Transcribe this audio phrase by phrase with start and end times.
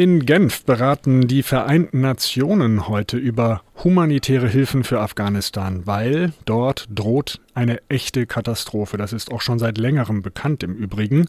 [0.00, 7.40] In Genf beraten die Vereinten Nationen heute über humanitäre Hilfen für Afghanistan, weil dort droht
[7.54, 8.96] eine echte Katastrophe.
[8.96, 11.26] Das ist auch schon seit längerem bekannt im Übrigen.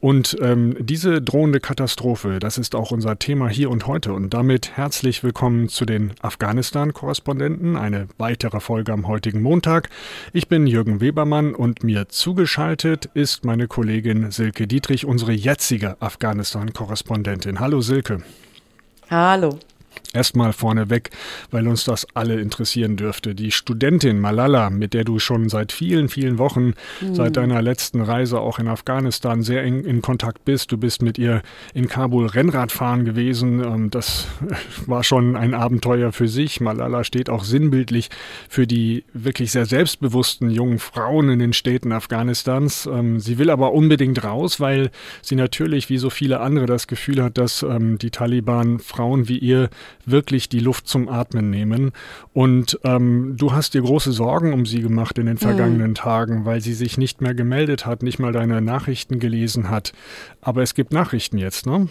[0.00, 4.12] Und ähm, diese drohende Katastrophe, das ist auch unser Thema hier und heute.
[4.12, 7.76] Und damit herzlich willkommen zu den Afghanistan-Korrespondenten.
[7.76, 9.88] Eine weitere Folge am heutigen Montag.
[10.32, 17.60] Ich bin Jürgen Webermann und mir zugeschaltet ist meine Kollegin Silke Dietrich, unsere jetzige Afghanistan-Korrespondentin.
[17.60, 18.22] Hallo Silke.
[19.10, 19.58] Hallo.
[20.12, 21.10] Erstmal vorneweg,
[21.50, 23.34] weil uns das alle interessieren dürfte.
[23.34, 27.14] Die Studentin Malala, mit der du schon seit vielen, vielen Wochen, mhm.
[27.14, 30.72] seit deiner letzten Reise auch in Afghanistan sehr eng in Kontakt bist.
[30.72, 31.42] Du bist mit ihr
[31.74, 33.62] in Kabul Rennradfahren gewesen.
[33.62, 34.26] Ähm, das
[34.86, 36.60] war schon ein Abenteuer für sich.
[36.60, 38.08] Malala steht auch sinnbildlich
[38.48, 42.86] für die wirklich sehr selbstbewussten jungen Frauen in den Städten Afghanistans.
[42.86, 44.90] Ähm, sie will aber unbedingt raus, weil
[45.22, 49.38] sie natürlich wie so viele andere das Gefühl hat, dass ähm, die Taliban Frauen wie
[49.38, 49.70] ihr
[50.06, 51.92] wirklich die Luft zum Atmen nehmen.
[52.32, 55.38] Und ähm, du hast dir große Sorgen um sie gemacht in den mhm.
[55.38, 55.96] vergangenen mhm.
[55.96, 59.92] Tagen, weil sie sich nicht mehr gemeldet hat, nicht mal deine Nachrichten gelesen hat.
[60.40, 61.88] Aber es gibt Nachrichten jetzt, ne?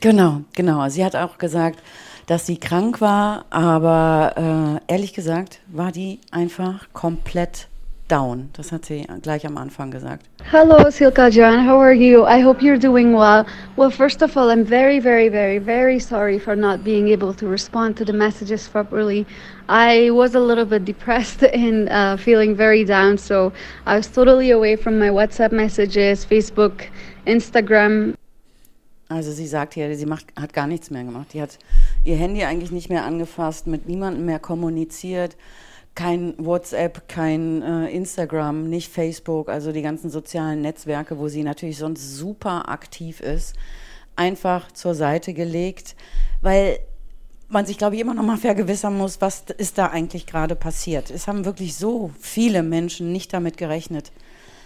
[0.00, 0.88] Genau, genau.
[0.88, 1.82] Sie hat auch gesagt,
[2.26, 7.69] dass sie krank war, aber äh, ehrlich gesagt war die einfach komplett
[8.10, 8.50] down.
[8.54, 10.26] Das hat sie gleich am Anfang gesagt.
[10.50, 11.64] Hello, Silka John.
[11.64, 12.24] How are you?
[12.26, 13.46] I hope you're doing well.
[13.76, 17.46] Well, first of all, I'm very, very, very, very sorry for not being able to
[17.46, 19.26] respond to the messages properly.
[19.68, 23.52] I was a little bit depressed and uh, feeling very down, so
[23.86, 26.88] I was totally away from my WhatsApp messages, Facebook,
[27.26, 28.14] Instagram.
[29.08, 31.32] Also sie sagt hier, sie macht, hat gar nichts mehr gemacht.
[31.34, 31.58] Die hat
[32.04, 35.36] ihr Handy eigentlich nicht mehr angefasst, mit niemandem mehr kommuniziert
[35.94, 41.78] kein WhatsApp, kein äh, Instagram, nicht Facebook, also die ganzen sozialen Netzwerke, wo sie natürlich
[41.78, 43.54] sonst super aktiv ist,
[44.16, 45.96] einfach zur Seite gelegt,
[46.42, 46.78] weil
[47.48, 51.10] man sich, glaube ich, immer noch mal vergewissern muss, was ist da eigentlich gerade passiert.
[51.10, 54.12] Es haben wirklich so viele Menschen nicht damit gerechnet,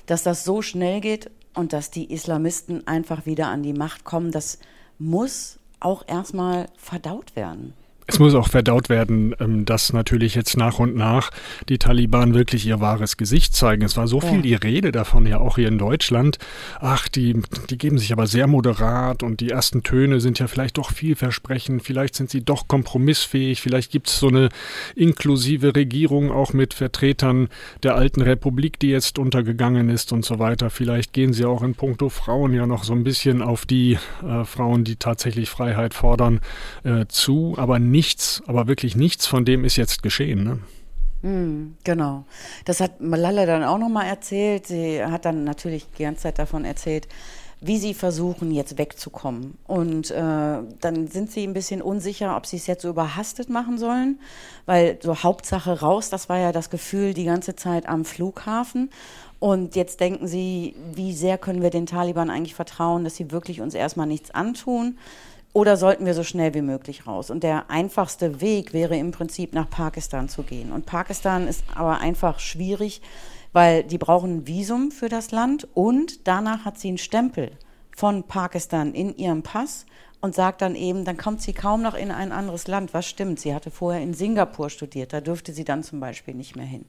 [0.06, 4.32] dass das so schnell geht und dass die Islamisten einfach wieder an die Macht kommen.
[4.32, 4.58] Das
[4.98, 7.72] muss auch erstmal verdaut werden.
[8.06, 11.31] Es muss auch verdaut werden, ähm, dass natürlich jetzt nach und nach
[11.70, 13.82] die Taliban wirklich ihr wahres Gesicht zeigen.
[13.82, 16.38] Es war so viel die Rede davon, ja auch hier in Deutschland.
[16.81, 20.76] Ach, die, die geben sich aber sehr moderat und die ersten Töne sind ja vielleicht
[20.76, 21.82] doch vielversprechend.
[21.82, 23.62] Vielleicht sind sie doch kompromissfähig.
[23.62, 24.50] Vielleicht gibt es so eine
[24.94, 27.48] inklusive Regierung auch mit Vertretern
[27.82, 30.69] der alten Republik, die jetzt untergegangen ist und so weiter.
[30.69, 34.44] Vielleicht gehen sie auch in puncto Frauen ja noch so ein bisschen auf die äh,
[34.44, 36.41] Frauen, die tatsächlich Freiheit fordern,
[36.82, 37.54] äh, zu.
[37.56, 40.43] Aber nichts, aber wirklich nichts von dem ist jetzt geschehen.
[40.43, 40.59] Ne?
[41.31, 42.25] Mm, genau.
[42.65, 44.66] Das hat Malala dann auch nochmal erzählt.
[44.66, 47.06] Sie hat dann natürlich die ganze Zeit davon erzählt,
[47.60, 49.56] wie sie versuchen, jetzt wegzukommen.
[49.66, 50.16] Und äh,
[50.81, 54.19] dann sind sie ein bisschen unsicher, ob sie es jetzt so überhastet machen sollen,
[54.66, 58.91] weil so Hauptsache raus, das war ja das Gefühl die ganze Zeit am Flughafen.
[59.38, 63.61] Und jetzt denken sie, wie sehr können wir den Taliban eigentlich vertrauen, dass sie wirklich
[63.61, 64.99] uns erstmal nichts antun.
[65.54, 67.31] Oder sollten wir so schnell wie möglich raus?
[67.31, 70.72] Und der einfachste Weg wäre im Prinzip nach Pakistan zu gehen.
[70.72, 73.00] Und Pakistan ist aber einfach schwierig,
[73.53, 77.53] weil die brauchen ein Visum für das Land und danach hat sie einen Stempel
[77.97, 79.87] von Pakistan in ihrem Pass
[80.20, 82.93] und sagt dann eben, dann kommt sie kaum noch in ein anderes Land.
[82.93, 83.38] Was stimmt?
[83.38, 86.84] Sie hatte vorher in Singapur studiert, da dürfte sie dann zum Beispiel nicht mehr hin.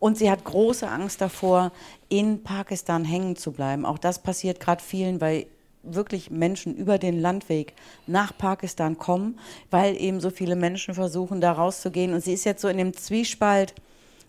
[0.00, 1.70] Und sie hat große Angst davor,
[2.08, 3.86] in Pakistan hängen zu bleiben.
[3.86, 5.46] Auch das passiert gerade vielen, weil
[5.94, 7.74] wirklich Menschen über den Landweg
[8.06, 9.38] nach Pakistan kommen,
[9.70, 12.14] weil eben so viele Menschen versuchen, da rauszugehen.
[12.14, 13.74] Und sie ist jetzt so in dem Zwiespalt,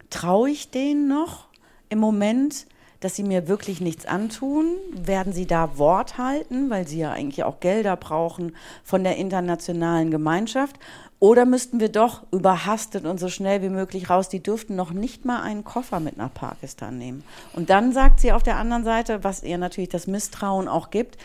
[0.10, 1.48] traue ich denen noch
[1.90, 2.66] im Moment,
[3.00, 4.76] dass sie mir wirklich nichts antun?
[4.94, 10.12] Werden sie da Wort halten, weil sie ja eigentlich auch Gelder brauchen von der internationalen
[10.12, 10.78] Gemeinschaft?
[11.20, 14.30] Oder müssten wir doch überhastet und so schnell wie möglich raus?
[14.30, 17.24] Die dürften noch nicht mal einen Koffer mit nach Pakistan nehmen.
[17.54, 21.18] Und dann sagt sie auf der anderen Seite, was ihr natürlich das Misstrauen auch gibt,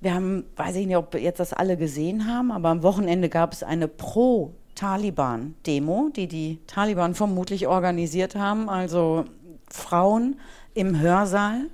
[0.00, 3.52] wir haben, weiß ich nicht, ob jetzt das alle gesehen haben, aber am Wochenende gab
[3.52, 9.26] es eine Pro-Taliban-Demo, die die Taliban vermutlich organisiert haben, also
[9.68, 10.40] Frauen
[10.72, 11.66] im Hörsaal.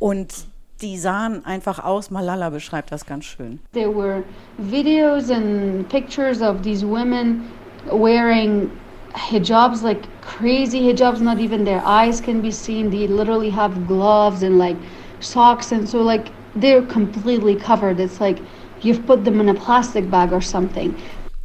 [0.00, 0.48] Und
[0.82, 2.10] die sahen einfach aus.
[2.10, 3.60] Malala beschreibt das ganz schön.
[3.72, 4.22] There were
[4.58, 7.44] videos and pictures of these women
[7.90, 8.70] wearing
[9.14, 14.42] hijabs like crazy hijabs not even their eyes can be seen they literally have gloves
[14.42, 14.76] and like
[15.20, 18.38] socks and so like they're completely covered it's like
[18.82, 20.94] you've put them in a plastic bag or something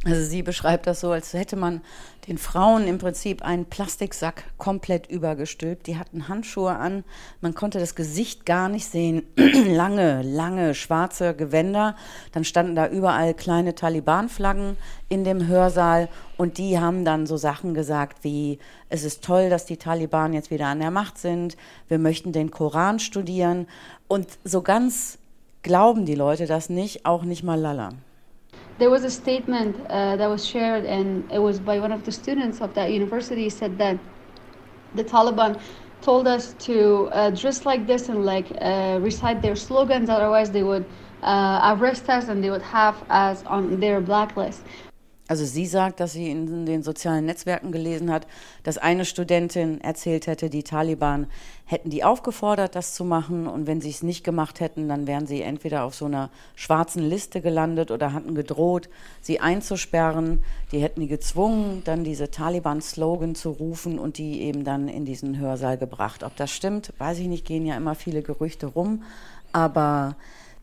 [0.04, 1.80] Also sie beschreibt das so, als hätte man
[2.28, 5.88] den Frauen im Prinzip einen Plastiksack komplett übergestülpt.
[5.88, 7.02] Die hatten Handschuhe an,
[7.40, 9.24] man konnte das Gesicht gar nicht sehen.
[9.36, 11.96] lange, lange schwarze Gewänder.
[12.30, 14.76] Dann standen da überall kleine Taliban-Flaggen
[15.08, 19.66] in dem Hörsaal und die haben dann so Sachen gesagt wie, es ist toll, dass
[19.66, 21.56] die Taliban jetzt wieder an der Macht sind,
[21.88, 23.66] wir möchten den Koran studieren
[24.06, 25.18] und so ganz
[25.62, 27.90] glauben die Leute das nicht, auch nicht mal Lala.
[28.78, 32.12] There was a statement uh, that was shared, and it was by one of the
[32.12, 33.48] students of that university.
[33.48, 33.98] Said that
[34.94, 35.60] the Taliban
[36.00, 40.62] told us to uh, dress like this and like uh, recite their slogans, otherwise they
[40.62, 40.84] would
[41.22, 44.62] uh, arrest us and they would have us on their blacklist.
[45.32, 48.26] Also sie sagt, dass sie in den sozialen Netzwerken gelesen hat,
[48.64, 51.26] dass eine Studentin erzählt hätte, die Taliban
[51.64, 55.26] hätten die aufgefordert, das zu machen und wenn sie es nicht gemacht hätten, dann wären
[55.26, 58.90] sie entweder auf so einer schwarzen Liste gelandet oder hatten gedroht,
[59.22, 60.44] sie einzusperren.
[60.70, 65.38] Die hätten die gezwungen, dann diese Taliban-Slogan zu rufen und die eben dann in diesen
[65.38, 66.24] Hörsaal gebracht.
[66.24, 69.02] Ob das stimmt, weiß ich nicht, gehen ja immer viele Gerüchte rum,
[69.50, 70.14] aber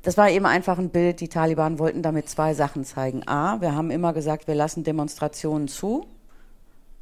[0.02, 1.20] das war eben einfach ein Bild.
[1.20, 3.28] Die Taliban wollten damit zwei Sachen zeigen.
[3.28, 6.08] A, wir haben immer gesagt, wir lassen Demonstrationen zu,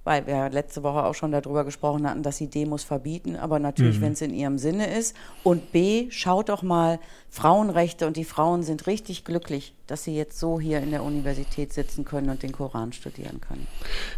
[0.07, 3.97] weil wir letzte Woche auch schon darüber gesprochen hatten, dass sie Demos verbieten, aber natürlich,
[3.97, 4.01] mhm.
[4.01, 5.17] wenn es in ihrem Sinne ist.
[5.43, 6.97] Und B, schaut doch mal
[7.29, 11.73] Frauenrechte und die Frauen sind richtig glücklich, dass sie jetzt so hier in der Universität
[11.73, 13.67] sitzen können und den Koran studieren können.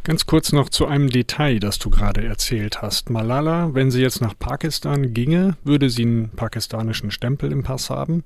[0.04, 3.10] Ganz kurz noch zu einem Detail, das du gerade erzählt hast.
[3.10, 8.24] Malala, wenn sie jetzt nach Pakistan ginge, würde sie einen pakistanischen Stempel im Pass haben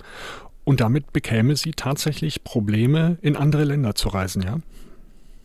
[0.65, 4.59] und damit bekäme sie tatsächlich Probleme, in andere Länder zu reisen, ja?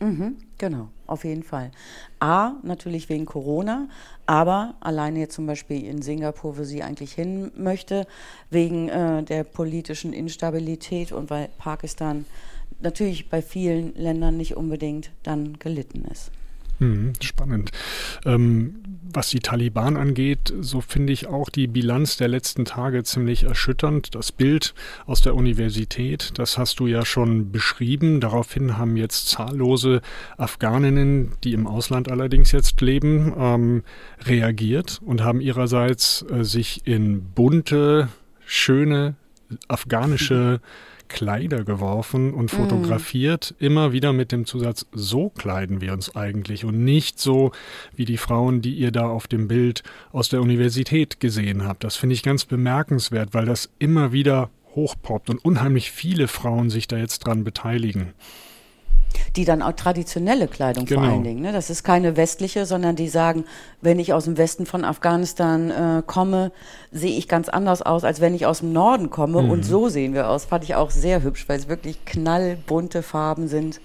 [0.05, 1.71] Mhm, genau, auf jeden Fall.
[2.19, 3.89] A, natürlich wegen Corona,
[4.27, 8.05] aber alleine jetzt zum Beispiel in Singapur, wo sie eigentlich hin möchte,
[8.51, 12.25] wegen äh, der politischen Instabilität und weil Pakistan
[12.79, 16.31] natürlich bei vielen Ländern nicht unbedingt dann gelitten ist.
[16.79, 17.71] Hm, spannend.
[18.25, 18.75] Ähm,
[19.11, 24.13] was die Taliban angeht, so finde ich auch die Bilanz der letzten Tage ziemlich erschütternd.
[24.13, 24.73] Das Bild
[25.05, 28.21] aus der Universität, das hast du ja schon beschrieben.
[28.21, 30.01] Daraufhin haben jetzt zahllose
[30.37, 33.83] Afghaninnen, die im Ausland allerdings jetzt leben, ähm,
[34.21, 38.09] reagiert und haben ihrerseits äh, sich in bunte,
[38.45, 39.15] schöne
[39.67, 40.61] afghanische
[41.09, 42.57] Kleider geworfen und mhm.
[42.57, 43.65] fotografiert, mm.
[43.65, 47.51] immer wieder mit dem Zusatz, so kleiden wir uns eigentlich und nicht so
[47.95, 51.83] wie die Frauen, die ihr da auf dem Bild aus der Universität gesehen habt.
[51.83, 56.87] Das finde ich ganz bemerkenswert, weil das immer wieder hochpoppt und unheimlich viele Frauen sich
[56.87, 58.13] da jetzt dran beteiligen
[59.35, 61.01] die dann auch traditionelle Kleidung genau.
[61.01, 61.41] vor allen Dingen.
[61.41, 61.51] Ne?
[61.51, 63.45] Das ist keine westliche, sondern die sagen,
[63.81, 66.51] wenn ich aus dem Westen von Afghanistan äh, komme,
[66.91, 69.41] sehe ich ganz anders aus, als wenn ich aus dem Norden komme.
[69.41, 69.51] Mhm.
[69.51, 70.45] Und so sehen wir aus.
[70.45, 73.79] Fand ich auch sehr hübsch, weil es wirklich knallbunte Farben sind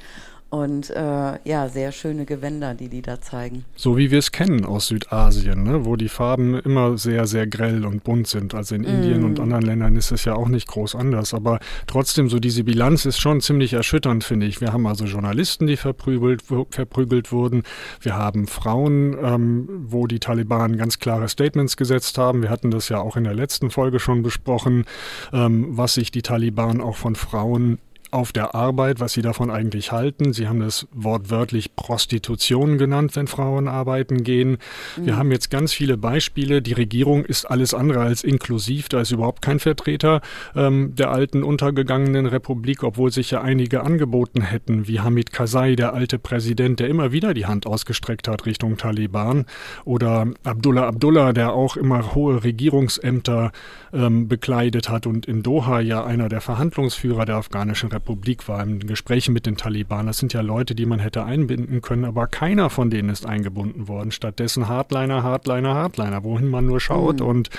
[0.54, 3.64] und äh, ja, sehr schöne Gewänder, die die da zeigen.
[3.74, 5.84] So wie wir es kennen aus Südasien, ne?
[5.84, 8.54] wo die Farben immer sehr, sehr grell und bunt sind.
[8.54, 8.86] Also in mm.
[8.86, 11.34] Indien und anderen Ländern ist es ja auch nicht groß anders.
[11.34, 11.58] Aber
[11.88, 14.60] trotzdem, so diese Bilanz ist schon ziemlich erschütternd, finde ich.
[14.60, 17.64] Wir haben also Journalisten, die verprügelt, verprügelt wurden.
[18.00, 22.42] Wir haben Frauen, ähm, wo die Taliban ganz klare Statements gesetzt haben.
[22.42, 24.84] Wir hatten das ja auch in der letzten Folge schon besprochen,
[25.32, 27.78] ähm, was sich die Taliban auch von Frauen
[28.14, 30.32] auf der Arbeit, was Sie davon eigentlich halten.
[30.32, 34.58] Sie haben das wortwörtlich Prostitution genannt, wenn Frauen arbeiten gehen.
[34.96, 35.06] Mhm.
[35.06, 36.62] Wir haben jetzt ganz viele Beispiele.
[36.62, 38.88] Die Regierung ist alles andere als inklusiv.
[38.88, 40.20] Da ist überhaupt kein Vertreter
[40.54, 45.92] ähm, der alten untergegangenen Republik, obwohl sich ja einige angeboten hätten, wie Hamid Karzai, der
[45.92, 49.44] alte Präsident, der immer wieder die Hand ausgestreckt hat Richtung Taliban,
[49.84, 53.50] oder Abdullah Abdullah, der auch immer hohe Regierungsämter
[53.92, 58.62] ähm, bekleidet hat und in Doha ja einer der Verhandlungsführer der afghanischen Republik Republik war,
[58.62, 60.06] in Gesprächen mit den Taliban.
[60.06, 63.88] Das sind ja Leute, die man hätte einbinden können, aber keiner von denen ist eingebunden
[63.88, 64.10] worden.
[64.10, 67.20] Stattdessen Hardliner, Hardliner, Hardliner, wohin man nur schaut.
[67.20, 67.26] Mhm.
[67.26, 67.50] Und,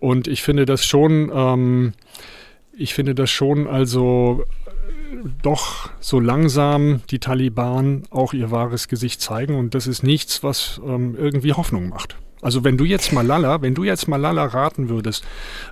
[0.00, 1.92] und ich finde das schon, ähm,
[2.72, 4.44] ich finde das schon also
[5.42, 10.80] doch so langsam die Taliban auch ihr wahres Gesicht zeigen und das ist nichts, was
[10.84, 12.16] ähm, irgendwie Hoffnung macht.
[12.42, 15.24] Also wenn du jetzt Malala, wenn du jetzt Malala raten würdest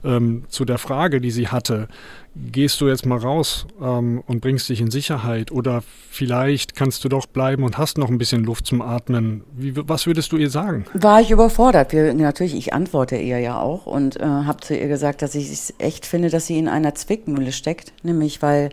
[0.04, 1.88] ähm, zu der Frage, die sie hatte,
[2.36, 7.08] gehst du jetzt mal raus ähm, und bringst dich in Sicherheit oder vielleicht kannst du
[7.08, 9.42] doch bleiben und hast noch ein bisschen Luft zum Atmen.
[9.56, 10.84] Wie, was würdest du ihr sagen?
[10.94, 11.92] War ich überfordert.
[11.92, 15.50] Wir, natürlich, ich antworte ihr ja auch und äh, habe zu ihr gesagt, dass ich
[15.50, 18.70] es echt finde, dass sie in einer Zwickmühle steckt, nämlich weil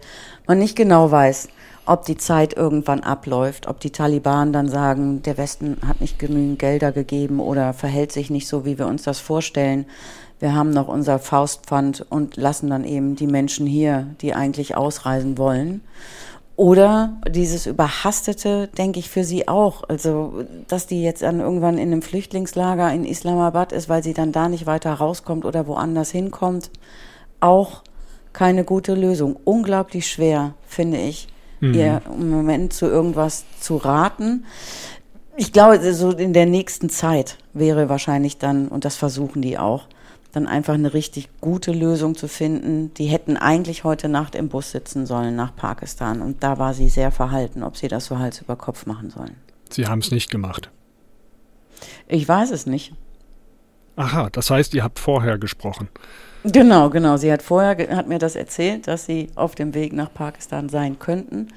[0.47, 1.49] man nicht genau weiß,
[1.85, 6.59] ob die Zeit irgendwann abläuft, ob die Taliban dann sagen, der Westen hat nicht genügend
[6.59, 9.85] Gelder gegeben oder verhält sich nicht so, wie wir uns das vorstellen.
[10.39, 15.37] Wir haben noch unser Faustpfand und lassen dann eben die Menschen hier, die eigentlich ausreisen
[15.37, 15.81] wollen.
[16.57, 19.83] Oder dieses Überhastete, denke ich, für sie auch.
[19.87, 24.31] Also, dass die jetzt dann irgendwann in einem Flüchtlingslager in Islamabad ist, weil sie dann
[24.31, 26.71] da nicht weiter rauskommt oder woanders hinkommt,
[27.41, 27.83] auch
[28.31, 29.37] keine gute Lösung.
[29.43, 31.27] Unglaublich schwer, finde ich.
[31.73, 34.45] Ihr im Moment zu irgendwas zu raten.
[35.37, 39.87] Ich glaube, so in der nächsten Zeit wäre wahrscheinlich dann, und das versuchen die auch,
[40.31, 42.93] dann einfach eine richtig gute Lösung zu finden.
[42.95, 46.89] Die hätten eigentlich heute Nacht im Bus sitzen sollen nach Pakistan und da war sie
[46.89, 49.35] sehr verhalten, ob sie das so Hals über Kopf machen sollen.
[49.69, 50.69] Sie haben es nicht gemacht.
[52.07, 52.93] Ich weiß es nicht.
[53.95, 55.87] Aha, das heißt, ihr habt vorher gesprochen.
[56.51, 57.17] Genau, genau.
[57.17, 60.99] Sie hat vorher hat mir das erzählt, dass sie auf dem Weg nach Pakistan sein
[60.99, 61.47] könnten,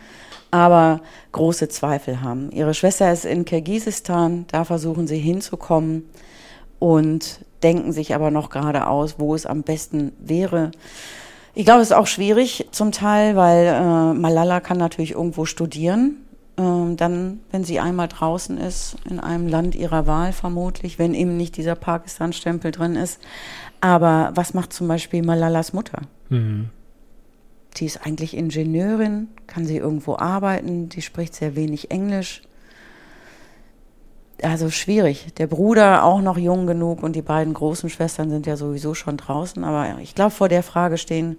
[0.51, 1.01] aber
[1.33, 2.51] große Zweifel haben.
[2.53, 6.09] Ihre Schwester ist in Kirgisistan, da versuchen sie hinzukommen
[6.79, 10.71] und denken sich aber noch gerade aus, wo es am besten wäre.
[11.55, 16.17] Ich glaube, es ist auch schwierig zum Teil, weil äh, Malala kann natürlich irgendwo studieren.
[16.57, 21.37] Ähm, dann, wenn sie einmal draußen ist, in einem Land ihrer Wahl vermutlich, wenn eben
[21.37, 23.21] nicht dieser Pakistan-Stempel drin ist.
[23.81, 26.03] Aber was macht zum Beispiel Malalas Mutter?
[26.29, 26.71] Mhm.
[27.77, 32.43] Die ist eigentlich Ingenieurin, kann sie irgendwo arbeiten, die spricht sehr wenig Englisch
[34.43, 35.27] also schwierig.
[35.39, 39.17] Der Bruder auch noch jung genug und die beiden großen Schwestern sind ja sowieso schon
[39.17, 39.65] draußen.
[39.65, 41.39] Aber ich glaube, vor der Frage stehen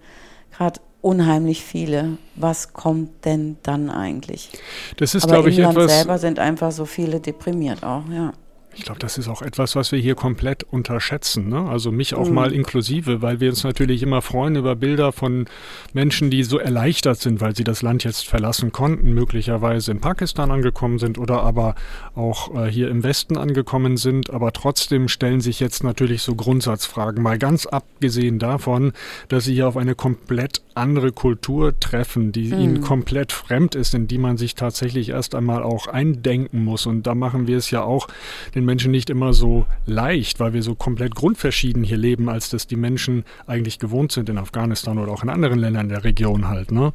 [0.56, 2.18] gerade unheimlich viele.
[2.36, 4.50] Was kommt denn dann eigentlich?
[4.98, 5.92] Das ist, glaube ich, Land etwas.
[5.92, 8.34] selber sind einfach so viele deprimiert auch, ja.
[8.76, 11.50] Ich glaube, das ist auch etwas, was wir hier komplett unterschätzen.
[11.50, 11.68] Ne?
[11.68, 12.36] Also mich auch mhm.
[12.36, 15.46] mal inklusive, weil wir uns natürlich immer freuen über Bilder von
[15.94, 20.52] Menschen, die so erleichtert sind, weil sie das Land jetzt verlassen konnten, möglicherweise in Pakistan
[20.52, 21.76] angekommen sind oder aber
[22.16, 24.30] auch äh, hier im Westen angekommen sind.
[24.30, 27.24] Aber trotzdem stellen sich jetzt natürlich so Grundsatzfragen.
[27.24, 28.94] Mal ganz abgesehen davon,
[29.30, 32.60] dass sie hier auf eine komplett andere Kultur treffen, die mhm.
[32.60, 36.86] ihnen komplett fremd ist, in die man sich tatsächlich erst einmal auch eindenken muss.
[36.86, 38.08] Und da machen wir es ja auch
[38.56, 42.68] den Menschen nicht immer so leicht, weil wir so komplett grundverschieden hier leben, als das
[42.68, 46.72] die Menschen eigentlich gewohnt sind in Afghanistan oder auch in anderen Ländern der Region halt.
[46.72, 46.94] Ne?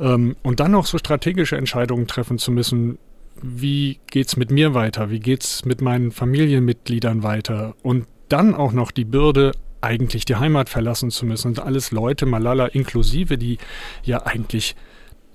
[0.00, 2.98] Ähm, und dann noch so strategische Entscheidungen treffen zu müssen,
[3.42, 5.10] wie geht's mit mir weiter?
[5.10, 7.74] Wie geht's mit meinen Familienmitgliedern weiter?
[7.82, 11.48] Und dann auch noch die Bürde eigentlich die Heimat verlassen zu müssen.
[11.48, 13.58] Und alles Leute, Malala inklusive, die
[14.02, 14.74] ja eigentlich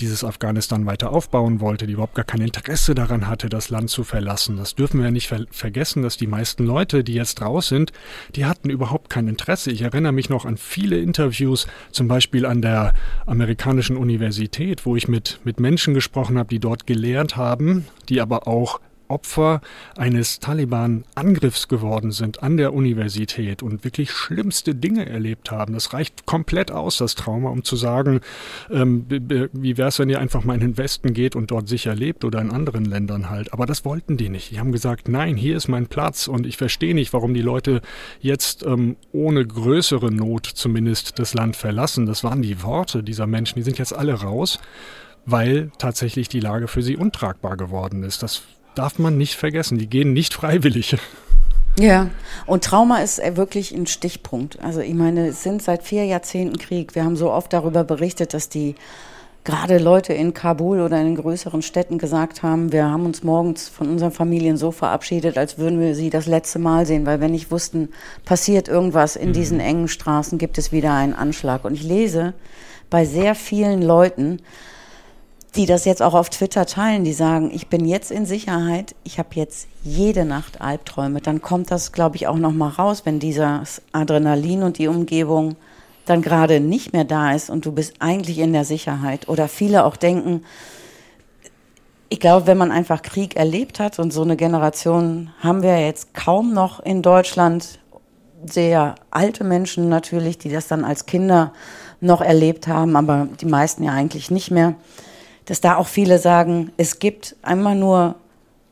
[0.01, 4.03] dieses Afghanistan weiter aufbauen wollte, die überhaupt gar kein Interesse daran hatte, das Land zu
[4.03, 4.57] verlassen.
[4.57, 7.91] Das dürfen wir nicht ver vergessen, dass die meisten Leute, die jetzt raus sind,
[8.35, 9.71] die hatten überhaupt kein Interesse.
[9.71, 12.93] Ich erinnere mich noch an viele Interviews, zum Beispiel an der
[13.25, 18.47] amerikanischen Universität, wo ich mit, mit Menschen gesprochen habe, die dort gelehrt haben, die aber
[18.47, 18.79] auch
[19.11, 19.61] Opfer
[19.97, 25.73] eines Taliban-Angriffs geworden sind an der Universität und wirklich schlimmste Dinge erlebt haben.
[25.73, 28.21] Das reicht komplett aus, das Trauma, um zu sagen,
[28.69, 31.93] ähm, wie wäre es, wenn ihr einfach mal in den Westen geht und dort sicher
[31.95, 33.53] lebt oder in anderen Ländern halt.
[33.53, 34.51] Aber das wollten die nicht.
[34.51, 37.81] Die haben gesagt, nein, hier ist mein Platz und ich verstehe nicht, warum die Leute
[38.19, 42.05] jetzt ähm, ohne größere Not zumindest das Land verlassen.
[42.05, 43.55] Das waren die Worte dieser Menschen.
[43.57, 44.59] Die sind jetzt alle raus
[45.25, 48.23] weil tatsächlich die Lage für sie untragbar geworden ist.
[48.23, 48.43] Das
[48.75, 49.77] darf man nicht vergessen.
[49.77, 50.95] Die gehen nicht freiwillig.
[51.79, 52.09] Ja,
[52.45, 54.59] und Trauma ist äh, wirklich ein Stichpunkt.
[54.61, 56.95] Also ich meine, es sind seit vier Jahrzehnten Krieg.
[56.95, 58.75] Wir haben so oft darüber berichtet, dass die
[59.43, 63.69] gerade Leute in Kabul oder in den größeren Städten gesagt haben, wir haben uns morgens
[63.69, 67.27] von unseren Familien so verabschiedet, als würden wir sie das letzte Mal sehen, weil wir
[67.27, 67.89] nicht wussten,
[68.23, 69.33] passiert irgendwas in mhm.
[69.33, 71.65] diesen engen Straßen, gibt es wieder einen Anschlag.
[71.65, 72.33] Und ich lese
[72.89, 74.41] bei sehr vielen Leuten,
[75.55, 79.19] die das jetzt auch auf Twitter teilen, die sagen, ich bin jetzt in Sicherheit, ich
[79.19, 83.19] habe jetzt jede Nacht Albträume, dann kommt das, glaube ich, auch noch mal raus, wenn
[83.19, 85.57] dieses Adrenalin und die Umgebung
[86.05, 89.27] dann gerade nicht mehr da ist und du bist eigentlich in der Sicherheit.
[89.27, 90.43] Oder viele auch denken,
[92.07, 96.13] ich glaube, wenn man einfach Krieg erlebt hat und so eine Generation haben wir jetzt
[96.13, 97.79] kaum noch in Deutschland,
[98.45, 101.53] sehr alte Menschen natürlich, die das dann als Kinder
[101.99, 104.75] noch erlebt haben, aber die meisten ja eigentlich nicht mehr
[105.45, 108.15] dass da auch viele sagen, es gibt einmal nur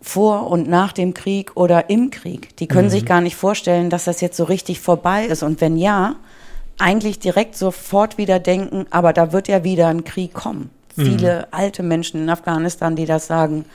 [0.01, 2.55] vor und nach dem Krieg oder im Krieg.
[2.57, 2.91] Die können mhm.
[2.91, 5.43] sich gar nicht vorstellen, dass das jetzt so richtig vorbei ist.
[5.43, 6.15] Und wenn ja,
[6.77, 10.69] eigentlich direkt sofort wieder denken, aber da wird ja wieder ein Krieg kommen.
[10.95, 11.03] Mhm.
[11.03, 13.65] Viele alte Menschen in Afghanistan, die das sagen,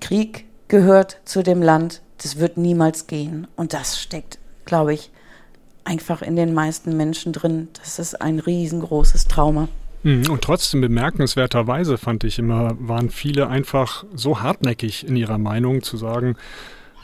[0.00, 3.46] Krieg gehört zu dem Land, das wird niemals gehen.
[3.56, 5.10] Und das steckt, glaube ich,
[5.84, 7.68] einfach in den meisten Menschen drin.
[7.74, 9.68] Das ist ein riesengroßes Trauma.
[10.04, 15.82] Mhm, und trotzdem bemerkenswerterweise fand ich immer, waren viele einfach so hartnäckig in ihrer Meinung
[15.82, 16.36] zu sagen,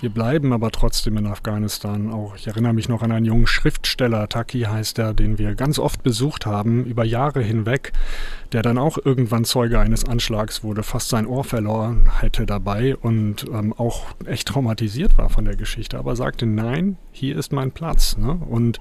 [0.02, 2.10] Wir bleiben aber trotzdem in Afghanistan.
[2.10, 5.78] Auch ich erinnere mich noch an einen jungen Schriftsteller, Taki heißt er, den wir ganz
[5.78, 7.92] oft besucht haben, über Jahre hinweg,
[8.52, 13.44] der dann auch irgendwann Zeuge eines Anschlags wurde, fast sein Ohr verloren hätte dabei und
[13.52, 18.16] ähm, auch echt traumatisiert war von der Geschichte, aber sagte, nein, hier ist mein Platz.
[18.16, 18.40] Ne?
[18.48, 18.78] Und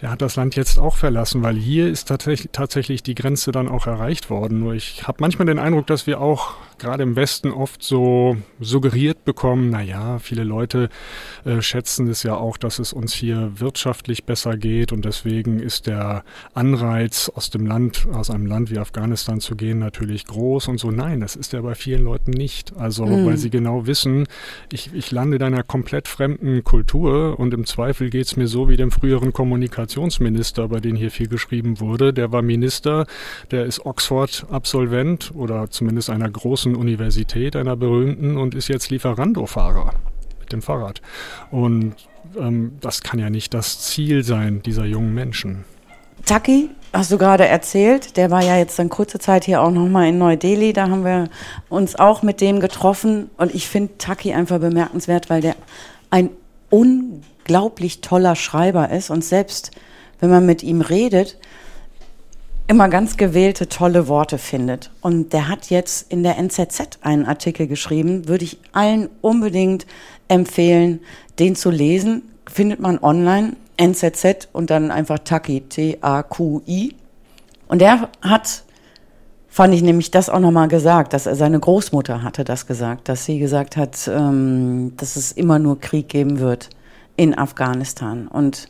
[0.00, 3.86] der hat das Land jetzt auch verlassen, weil hier ist tatsächlich die Grenze dann auch
[3.86, 4.60] erreicht worden.
[4.60, 9.24] Nur ich habe manchmal den Eindruck, dass wir auch gerade im Westen oft so suggeriert
[9.24, 10.88] bekommen, naja, viele Leute
[11.44, 15.86] äh, schätzen es ja auch, dass es uns hier wirtschaftlich besser geht und deswegen ist
[15.86, 20.78] der Anreiz aus dem Land, aus einem Land wie Afghanistan zu gehen, natürlich groß und
[20.78, 20.90] so.
[20.90, 22.76] Nein, das ist ja bei vielen Leuten nicht.
[22.76, 23.26] Also, mhm.
[23.26, 24.26] weil sie genau wissen,
[24.72, 28.68] ich, ich lande in einer komplett fremden Kultur und im Zweifel geht es mir so
[28.68, 32.12] wie dem früheren Kommunikationsminister, bei dem hier viel geschrieben wurde.
[32.12, 33.06] Der war Minister,
[33.50, 39.92] der ist Oxford-Absolvent oder zumindest einer großen großen Universität, einer berühmten, und ist jetzt Lieferando-Fahrer
[40.40, 41.02] mit dem Fahrrad.
[41.50, 41.94] Und
[42.38, 45.64] ähm, das kann ja nicht das Ziel sein dieser jungen Menschen.
[46.24, 50.08] Taki, hast du gerade erzählt, der war ja jetzt dann kurze Zeit hier auch nochmal
[50.08, 51.28] in Neu-Delhi, da haben wir
[51.68, 55.54] uns auch mit dem getroffen und ich finde Taki einfach bemerkenswert, weil der
[56.10, 56.30] ein
[56.70, 59.70] unglaublich toller Schreiber ist und selbst
[60.20, 61.36] wenn man mit ihm redet,
[62.66, 64.90] immer ganz gewählte, tolle Worte findet.
[65.00, 69.86] Und der hat jetzt in der NZZ einen Artikel geschrieben, würde ich allen unbedingt
[70.28, 71.00] empfehlen,
[71.38, 72.22] den zu lesen.
[72.46, 76.94] Findet man online, NZZ und dann einfach Taki, T-A-Q-I.
[77.68, 78.64] Und der hat,
[79.48, 83.24] fand ich nämlich das auch nochmal gesagt, dass er seine Großmutter hatte das gesagt, dass
[83.24, 86.70] sie gesagt hat, ähm, dass es immer nur Krieg geben wird
[87.16, 88.28] in Afghanistan.
[88.28, 88.68] Und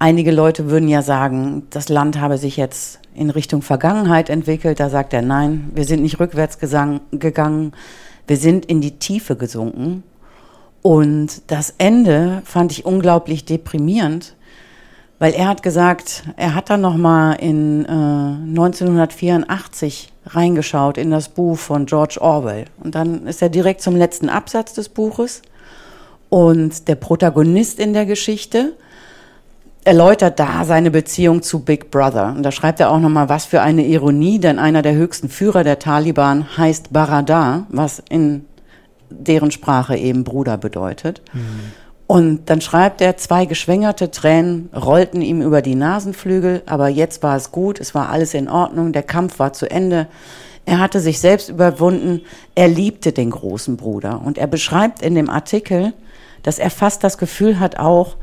[0.00, 4.80] einige Leute würden ja sagen, das Land habe sich jetzt in Richtung Vergangenheit entwickelt.
[4.80, 7.72] Da sagt er, nein, wir sind nicht rückwärts gegangen,
[8.26, 10.02] wir sind in die Tiefe gesunken.
[10.82, 14.34] Und das Ende fand ich unglaublich deprimierend,
[15.18, 21.28] weil er hat gesagt, er hat dann noch mal in äh, 1984 reingeschaut in das
[21.28, 25.42] Buch von George Orwell und dann ist er direkt zum letzten Absatz des Buches
[26.30, 28.72] und der Protagonist in der Geschichte
[29.84, 32.34] erläutert da seine Beziehung zu Big Brother.
[32.36, 35.64] Und da schreibt er auch nochmal, was für eine Ironie, denn einer der höchsten Führer
[35.64, 38.44] der Taliban heißt Baradar, was in
[39.08, 41.22] deren Sprache eben Bruder bedeutet.
[41.32, 41.72] Mhm.
[42.06, 47.36] Und dann schreibt er, zwei geschwängerte Tränen rollten ihm über die Nasenflügel, aber jetzt war
[47.36, 50.08] es gut, es war alles in Ordnung, der Kampf war zu Ende.
[50.66, 52.22] Er hatte sich selbst überwunden,
[52.56, 54.20] er liebte den großen Bruder.
[54.24, 55.92] Und er beschreibt in dem Artikel,
[56.42, 58.16] dass er fast das Gefühl hat auch,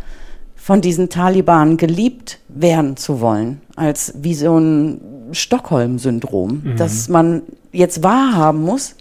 [0.67, 4.99] von diesen Taliban geliebt werden zu wollen, als wie so ein
[5.31, 6.75] Stockholm-Syndrom, mhm.
[6.75, 8.95] dass man jetzt wahrhaben muss,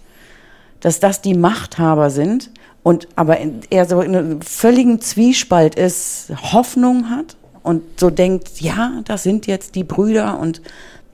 [0.79, 2.51] dass das die Machthaber sind
[2.83, 9.01] und aber er so in einem völligen Zwiespalt ist, Hoffnung hat und so denkt, ja,
[9.03, 10.61] das sind jetzt die Brüder und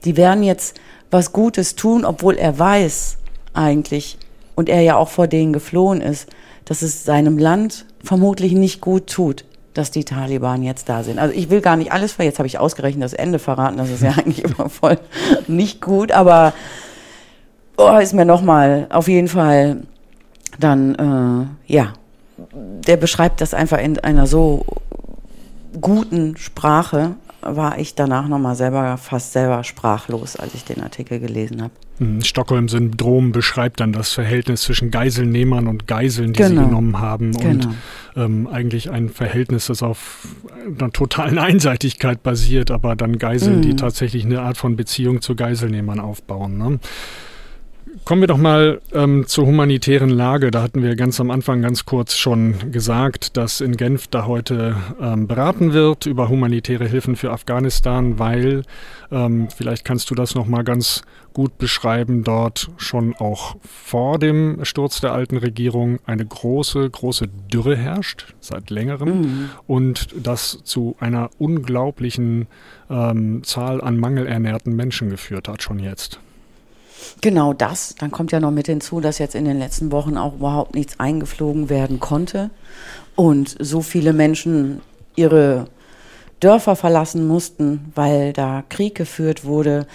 [0.04, 0.78] die werden jetzt
[1.10, 3.16] was Gutes tun, obwohl er weiß
[3.54, 4.18] eigentlich
[4.54, 6.28] und er ja auch vor denen geflohen ist,
[6.64, 11.18] dass es seinem Land vermutlich nicht gut tut dass die Taliban jetzt da sind.
[11.18, 13.90] Also ich will gar nicht alles, ver jetzt habe ich ausgerechnet das Ende verraten, das
[13.90, 14.98] ist ja eigentlich immer voll
[15.46, 16.52] nicht gut, aber
[17.76, 19.82] oh, ist mir nochmal auf jeden Fall
[20.58, 20.94] dann,
[21.68, 21.92] äh, ja,
[22.52, 24.64] der beschreibt das einfach in einer so
[25.80, 31.62] guten Sprache, war ich danach nochmal selber fast selber sprachlos, als ich den Artikel gelesen
[31.62, 31.72] habe.
[31.98, 36.62] Hm, Stockholm-Syndrom beschreibt dann das Verhältnis zwischen Geiselnehmern und Geiseln, die genau.
[36.62, 37.32] sie genommen haben.
[37.32, 37.66] Genau.
[37.66, 37.68] Und
[38.16, 40.26] ähm, eigentlich ein Verhältnis, das auf
[40.66, 43.62] einer totalen Einseitigkeit basiert, aber dann Geiseln, mhm.
[43.62, 46.58] die tatsächlich eine Art von Beziehung zu Geiselnehmern aufbauen.
[46.58, 46.80] Ne?
[48.02, 50.50] Kommen wir doch mal ähm, zur humanitären Lage.
[50.50, 54.76] Da hatten wir ganz am Anfang ganz kurz schon gesagt, dass in Genf da heute
[55.00, 58.62] ähm, beraten wird über humanitäre Hilfen für Afghanistan, weil,
[59.12, 61.02] ähm, vielleicht kannst du das noch mal ganz
[61.32, 67.76] gut beschreiben, dort schon auch vor dem Sturz der alten Regierung eine große, große Dürre
[67.76, 69.50] herrscht, seit längerem, mhm.
[69.66, 72.48] und das zu einer unglaublichen
[72.90, 76.20] ähm, Zahl an mangelernährten Menschen geführt hat, schon jetzt.
[77.20, 77.94] Genau das.
[77.98, 81.00] Dann kommt ja noch mit hinzu, dass jetzt in den letzten Wochen auch überhaupt nichts
[81.00, 82.50] eingeflogen werden konnte
[83.16, 84.80] und so viele Menschen
[85.16, 85.66] ihre
[86.40, 89.86] Dörfer verlassen mussten, weil da Krieg geführt wurde.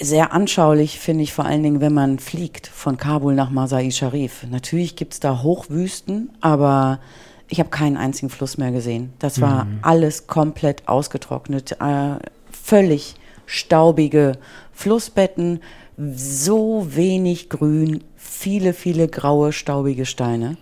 [0.00, 4.46] Sehr anschaulich finde ich vor allen Dingen, wenn man fliegt von Kabul nach Masai Sharif.
[4.48, 7.00] Natürlich gibt es da Hochwüsten, aber
[7.48, 9.12] ich habe keinen einzigen Fluss mehr gesehen.
[9.18, 9.78] Das war mhm.
[9.82, 12.16] alles komplett ausgetrocknet, äh,
[12.52, 14.38] völlig staubige
[14.72, 15.60] Flussbetten,
[15.98, 20.56] so wenig Grün, viele, viele graue, staubige Steine.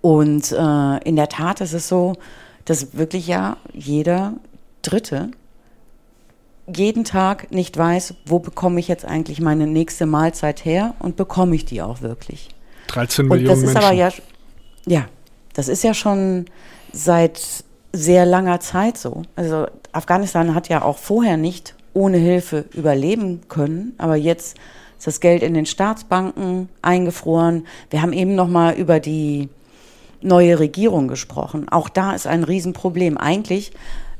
[0.00, 2.14] Und äh, in der Tat ist es so,
[2.64, 4.34] dass wirklich ja jeder
[4.82, 5.30] Dritte
[6.74, 11.54] jeden Tag nicht weiß, wo bekomme ich jetzt eigentlich meine nächste Mahlzeit her und bekomme
[11.54, 12.48] ich die auch wirklich.
[12.88, 13.84] 13 Millionen und das ist Menschen.
[13.84, 14.10] aber ja,
[14.86, 15.04] ja,
[15.54, 16.44] das ist ja schon
[16.92, 19.22] seit sehr langer Zeit so.
[19.34, 24.56] Also Afghanistan hat ja auch vorher nicht ohne Hilfe überleben können, aber jetzt
[24.98, 27.66] ist das Geld in den Staatsbanken eingefroren.
[27.90, 29.48] Wir haben eben noch mal über die
[30.20, 31.68] neue Regierung gesprochen.
[31.68, 33.18] Auch da ist ein Riesenproblem.
[33.18, 33.72] Eigentlich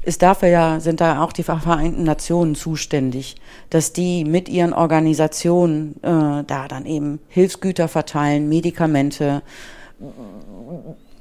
[0.02, 3.36] ist dafür ja, sind da auch die Vereinten Nationen zuständig,
[3.70, 9.42] dass die mit ihren Organisationen äh, da dann eben Hilfsgüter verteilen, Medikamente,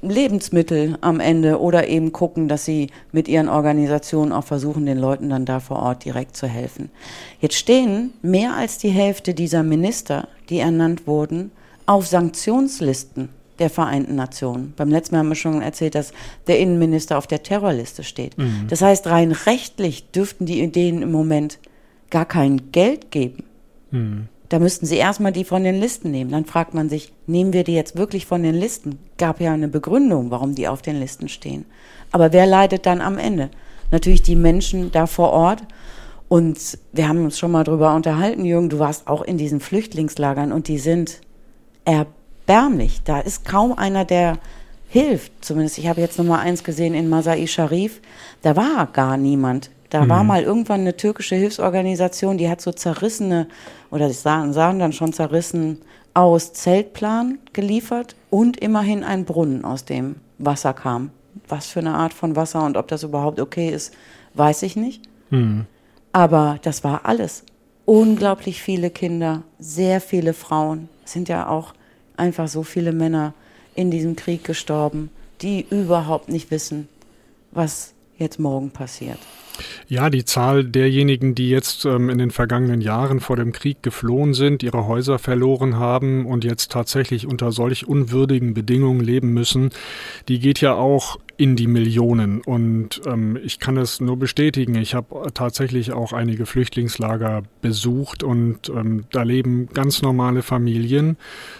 [0.09, 5.29] Lebensmittel am Ende oder eben gucken, dass sie mit ihren Organisationen auch versuchen, den Leuten
[5.29, 6.89] dann da vor Ort direkt zu helfen.
[7.39, 11.51] Jetzt stehen mehr als die Hälfte dieser Minister, die ernannt wurden,
[11.85, 14.73] auf Sanktionslisten der Vereinten Nationen.
[14.75, 16.13] Beim letzten Mal haben wir schon erzählt, dass
[16.47, 18.37] der Innenminister auf der Terrorliste steht.
[18.37, 18.67] Mhm.
[18.69, 21.59] Das heißt, rein rechtlich dürften die Ideen im Moment
[22.09, 23.43] gar kein Geld geben.
[23.91, 24.27] Mhm.
[24.49, 26.31] Da müssten sie erstmal die von den Listen nehmen.
[26.31, 28.99] Dann fragt man sich, nehmen wir die jetzt wirklich von den Listen?
[29.17, 31.65] Gab ja eine Begründung, warum die auf den Listen stehen.
[32.11, 33.49] Aber wer leidet dann am Ende?
[33.91, 35.63] Natürlich die Menschen da vor Ort.
[36.29, 40.51] Und wir haben uns schon mal drüber unterhalten, Jürgen, du warst auch in diesen Flüchtlingslagern
[40.51, 41.21] und die sind
[41.85, 43.01] erbärmlich.
[43.05, 44.37] Da ist kaum einer, der
[44.89, 45.31] hilft.
[45.41, 48.01] Zumindest, ich habe jetzt noch eins gesehen in Masai Sharif.
[48.41, 49.69] Da war gar niemand.
[49.89, 50.09] Da mhm.
[50.09, 53.47] war mal irgendwann eine türkische Hilfsorganisation, die hat so zerrissene,
[53.89, 55.79] oder das sahen, sahen dann schon zerrissen
[56.13, 61.11] aus Zeltplan geliefert und immerhin ein Brunnen, aus dem Wasser kam.
[61.47, 63.93] Was für eine Art von Wasser und ob das überhaupt okay ist,
[64.33, 65.03] weiß ich nicht.
[65.29, 65.65] Mhm.
[66.11, 67.43] Aber das war alles.
[67.85, 70.89] Unglaublich viele Kinder, sehr viele Frauen.
[71.05, 71.73] sind ja auch
[72.17, 73.33] einfach so viele Männer
[73.75, 76.89] in diesem Krieg gestorben, die überhaupt nicht wissen,
[77.51, 79.19] was jetzt morgen passiert.
[79.87, 84.33] Ja, die Zahl derjenigen, die jetzt ähm, in den vergangenen Jahren vor dem Krieg geflohen
[84.33, 89.71] sind, ihre Häuser verloren haben und jetzt tatsächlich unter solch unwürdigen Bedingungen leben müssen,
[90.27, 92.41] die geht ja auch in die Millionen.
[92.41, 94.75] Und ähm, ich kann es nur bestätigen.
[94.75, 101.17] Ich habe tatsächlich auch einige Flüchtlingslager besucht und ähm, da leben ganz normale Familien,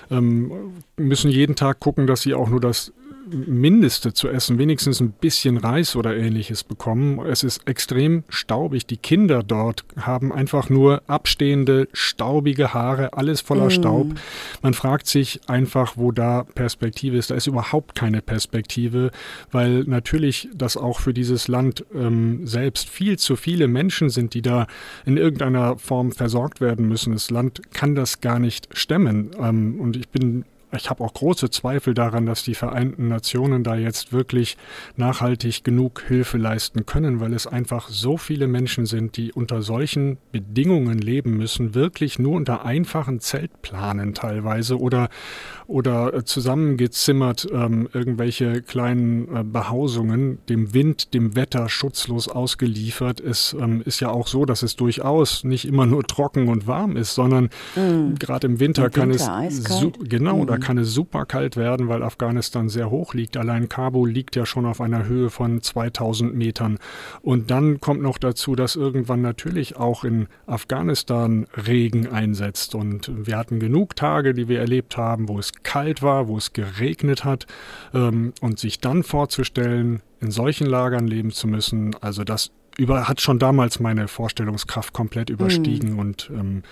[0.09, 0.51] ähm,
[0.97, 2.91] müssen jeden Tag gucken, dass sie auch nur das
[3.29, 7.19] Mindeste zu essen, wenigstens ein bisschen Reis oder ähnliches bekommen.
[7.25, 8.85] Es ist extrem staubig.
[8.85, 13.71] Die Kinder dort haben einfach nur abstehende, staubige Haare, alles voller mm.
[13.71, 14.07] Staub.
[14.61, 17.31] Man fragt sich einfach, wo da Perspektive ist.
[17.31, 19.11] Da ist überhaupt keine Perspektive,
[19.51, 24.41] weil natürlich das auch für dieses Land ähm, selbst viel zu viele Menschen sind, die
[24.41, 24.67] da
[25.05, 27.13] in irgendeiner Form versorgt werden müssen.
[27.13, 29.31] Das Land kann das gar nicht stemmen.
[29.39, 33.75] Ähm, und ich bin ich habe auch große Zweifel daran, dass die Vereinten Nationen da
[33.75, 34.58] jetzt wirklich
[34.97, 40.17] nachhaltig genug Hilfe leisten können, weil es einfach so viele Menschen sind, die unter solchen
[40.32, 45.10] Bedingungen leben müssen, wirklich nur unter einfachen Zeltplanen teilweise oder,
[45.67, 53.19] oder zusammengezimmert ähm, irgendwelche kleinen äh, Behausungen, dem Wind, dem Wetter schutzlos ausgeliefert.
[53.19, 56.95] Es ähm, ist ja auch so, dass es durchaus nicht immer nur trocken und warm
[56.95, 58.15] ist, sondern mm.
[58.17, 60.47] gerade im Winter, Im kann Winter es genau, mm.
[60.47, 63.36] da kann es super kalt werden, weil Afghanistan sehr hoch liegt.
[63.36, 66.80] Allein Kabul liegt ja schon auf einer Höhe von 2000 Metern.
[67.21, 72.73] Und dann kommt noch dazu, dass irgendwann natürlich auch in Afghanistan Regen einsetzt.
[72.73, 76.53] Und wir hatten genug Tage, die wir erlebt haben, wo es kalt war, wo es
[76.53, 77.47] geregnet hat.
[77.93, 83.21] Ähm, und sich dann vorzustellen, in solchen Lagern leben zu müssen, also das über, hat
[83.21, 85.93] schon damals meine Vorstellungskraft komplett überstiegen.
[85.93, 85.99] Mhm.
[85.99, 86.63] Und ähm,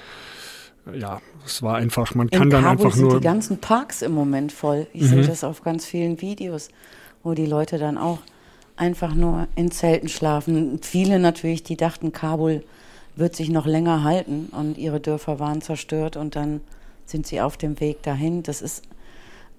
[0.94, 3.20] ja, es war einfach, man kann In dann Kabul einfach sind nur.
[3.20, 4.88] die ganzen Parks im Moment voll.
[4.94, 5.08] Ich mhm.
[5.08, 6.70] sehe das auf ganz vielen Videos,
[7.24, 8.20] wo die Leute dann auch
[8.78, 10.80] einfach nur in Zelten schlafen.
[10.82, 12.64] Viele natürlich, die dachten, Kabul
[13.16, 16.62] wird sich noch länger halten und ihre Dörfer waren zerstört und dann
[17.06, 18.44] sind sie auf dem Weg dahin.
[18.44, 18.84] Das ist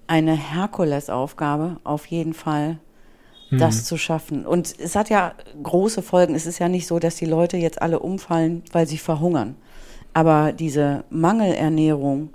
[0.07, 2.79] eine Herkulesaufgabe, auf jeden Fall,
[3.51, 3.83] das mhm.
[3.83, 4.45] zu schaffen.
[4.45, 6.35] Und es hat ja große Folgen.
[6.35, 9.55] Es ist ja nicht so, dass die Leute jetzt alle umfallen, weil sie verhungern.
[10.13, 12.31] Aber diese Mangelernährung,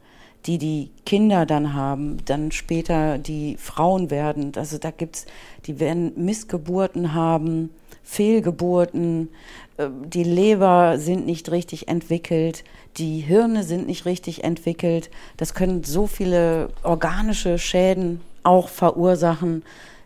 [0.46, 5.26] die die Kinder dann haben, dann später die Frauen werden, also da gibt's,
[5.66, 7.70] die werden Missgeburten haben,
[8.02, 9.28] Fehlgeburten,
[9.76, 12.64] äh, die Leber sind nicht richtig entwickelt,
[12.96, 15.10] die Hirne sind nicht richtig entwickelt.
[15.36, 19.62] Das können so viele organische Schäden auch verursachen,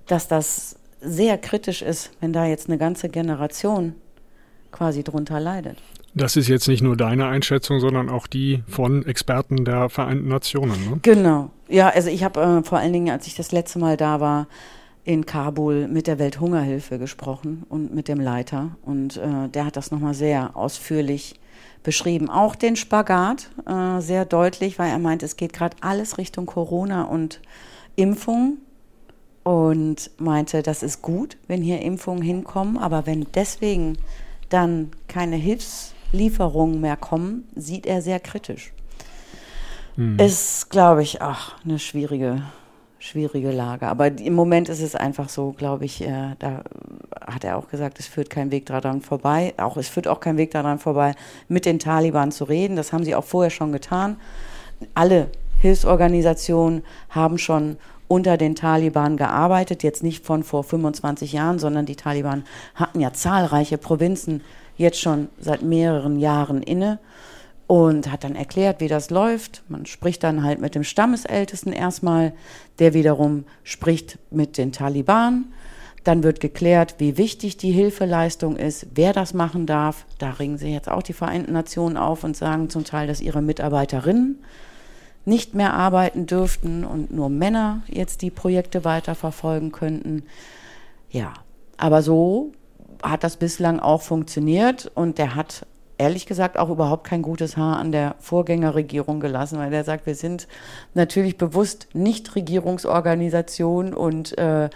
[0.07, 3.95] dass das sehr kritisch ist, wenn da jetzt eine ganze Generation
[4.73, 5.79] quasi drunter leidet.
[6.15, 10.91] Das ist jetzt nicht nur deine Einschätzung, sondern auch die von Experten der Vereinten Nationen.
[10.91, 10.99] Ne?
[11.03, 14.19] Genau, Ja, also ich habe äh, vor allen Dingen, als ich das letzte Mal da
[14.19, 14.47] war,
[15.07, 18.77] in Kabul mit der Welthungerhilfe gesprochen und mit dem Leiter.
[18.83, 21.39] Und äh, der hat das nochmal sehr ausführlich
[21.85, 22.29] beschrieben.
[22.29, 27.05] Auch den Spagat äh, sehr deutlich, weil er meint, es geht gerade alles Richtung Corona
[27.05, 27.41] und
[27.95, 28.59] Impfung.
[29.45, 33.97] Und meinte, das ist gut, wenn hier Impfungen hinkommen, aber wenn deswegen
[34.49, 38.73] dann keine Hilfslieferungen mehr kommen, sieht er sehr kritisch.
[39.95, 40.19] Hm.
[40.19, 42.43] Ist, glaube ich, ach, eine schwierige
[43.07, 43.87] schwierige Lage.
[43.87, 46.63] Aber im Moment ist es einfach so, glaube ich, äh, da
[47.21, 49.55] hat er auch gesagt, es führt kein Weg daran vorbei.
[49.57, 51.15] Auch es führt auch kein Weg daran vorbei,
[51.49, 52.77] mit den Taliban zu reden.
[52.77, 54.17] Das haben sie auch vorher schon getan.
[54.95, 55.29] Alle
[55.61, 57.77] Hilfsorganisationen haben schon
[58.09, 63.13] unter den Taliban gearbeitet, jetzt nicht von vor 25 Jahren, sondern die Taliban hatten ja
[63.13, 64.43] zahlreiche Provinzen
[64.77, 66.99] jetzt schon seit mehreren Jahren inne
[67.67, 69.63] und hat dann erklärt, wie das läuft.
[69.69, 72.33] Man spricht dann halt mit dem Stammesältesten erstmal,
[72.79, 75.47] der wiederum spricht mit den Taliban.
[76.05, 80.07] Dann wird geklärt, wie wichtig die Hilfeleistung ist, wer das machen darf.
[80.19, 83.43] Da ringen sie jetzt auch die Vereinten Nationen auf und sagen zum Teil, dass ihre
[83.43, 84.39] Mitarbeiterinnen
[85.25, 90.23] nicht mehr arbeiten dürften und nur Männer jetzt die Projekte weiterverfolgen könnten.
[91.11, 91.35] Ja,
[91.77, 92.53] aber so
[93.03, 95.67] hat das bislang auch funktioniert und der hat
[95.99, 100.15] ehrlich gesagt auch überhaupt kein gutes Haar an der Vorgängerregierung gelassen, weil der sagt, wir
[100.15, 100.47] sind
[100.95, 104.69] natürlich bewusst nicht Regierungsorganisation und äh,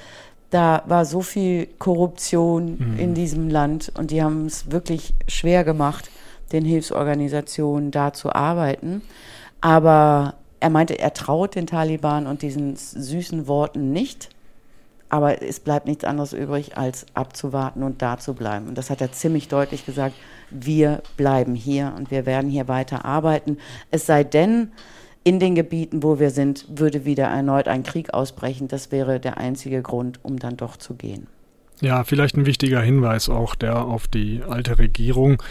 [0.50, 2.98] da war so viel Korruption mhm.
[2.98, 6.10] in diesem Land und die haben es wirklich schwer gemacht,
[6.52, 9.02] den Hilfsorganisationen da zu arbeiten.
[9.60, 14.30] Aber er meinte, er traut den Taliban und diesen süßen Worten nicht.
[15.08, 18.68] Aber es bleibt nichts anderes übrig, als abzuwarten und da zu bleiben.
[18.68, 20.14] Und das hat er ziemlich deutlich gesagt.
[20.50, 23.58] Wir bleiben hier und wir werden hier weiter arbeiten.
[23.90, 24.72] Es sei denn,
[25.22, 28.68] in den Gebieten, wo wir sind, würde wieder erneut ein Krieg ausbrechen.
[28.68, 31.26] Das wäre der einzige Grund, um dann doch zu gehen.
[31.82, 35.42] Ja, vielleicht ein wichtiger Hinweis auch der auf die alte Regierung.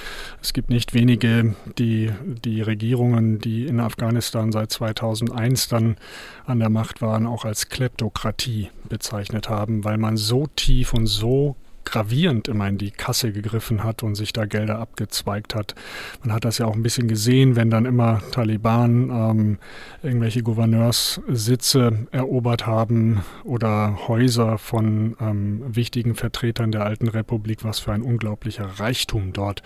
[0.42, 2.12] Es gibt nicht wenige, die
[2.46, 5.98] die Regierungen, die in Afghanistan seit 2001 dann
[6.46, 11.56] an der Macht waren, auch als Kleptokratie bezeichnet haben, weil man so tief und so
[11.86, 15.76] gravierend immer in die Kasse gegriffen hat und sich da Gelder abgezweigt hat.
[16.24, 19.58] Man hat das ja auch ein bisschen gesehen, wenn dann immer Taliban ähm,
[20.04, 27.92] irgendwelche Gouverneurssitze erobert haben oder Häuser von ähm, wichtigen Vertretern der alten Republik, was für
[27.92, 29.64] ein unglaublicher Reichtum dort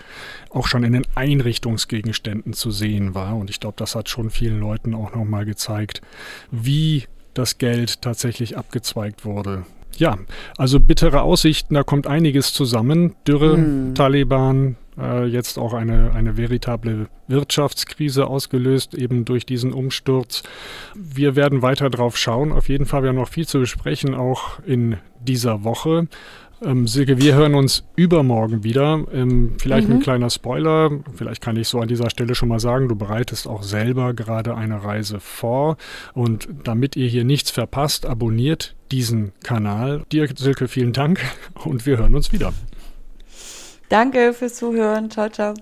[0.50, 3.36] auch schon in den Einrichtungsgegenständen zu sehen war.
[3.36, 6.00] Und ich glaube, das hat schon vielen Leuten auch nochmal gezeigt,
[6.50, 9.64] wie das Geld tatsächlich abgezweigt wurde.
[9.98, 10.18] Ja,
[10.56, 13.14] also bittere Aussichten, da kommt einiges zusammen.
[13.26, 13.94] Dürre, hm.
[13.94, 20.42] Taliban, äh, jetzt auch eine, eine veritable Wirtschaftskrise ausgelöst, eben durch diesen Umsturz.
[20.94, 22.52] Wir werden weiter drauf schauen.
[22.52, 26.06] Auf jeden Fall, wir haben noch viel zu besprechen, auch in dieser Woche.
[26.64, 29.04] Ähm, Silke, wir hören uns übermorgen wieder.
[29.12, 29.96] Ähm, vielleicht mhm.
[29.96, 30.90] ein kleiner Spoiler.
[31.14, 34.54] Vielleicht kann ich so an dieser Stelle schon mal sagen, du bereitest auch selber gerade
[34.54, 35.76] eine Reise vor.
[36.14, 40.02] Und damit ihr hier nichts verpasst, abonniert diesen Kanal.
[40.12, 41.20] Dir, Silke, vielen Dank
[41.64, 42.52] und wir hören uns wieder.
[43.88, 45.10] Danke fürs Zuhören.
[45.10, 45.54] Ciao, ciao.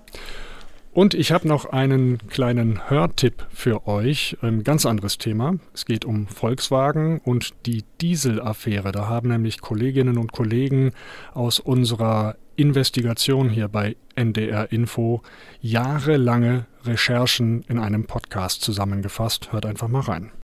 [0.94, 4.37] Und ich habe noch einen kleinen Hörtipp für euch.
[4.42, 5.55] Ein ganz anderes Thema.
[5.72, 8.92] Es geht um Volkswagen und die Dieselaffäre.
[8.92, 10.92] Da haben nämlich Kolleginnen und Kollegen
[11.33, 15.22] aus unserer Investigation hier bei NDR Info
[15.62, 19.50] jahrelange Recherchen in einem Podcast zusammengefasst.
[19.50, 20.33] Hört einfach mal rein.